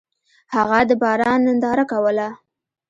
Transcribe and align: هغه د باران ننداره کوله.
هغه 0.55 0.79
د 0.89 0.91
باران 1.01 1.39
ننداره 1.47 1.85
کوله. 1.91 2.27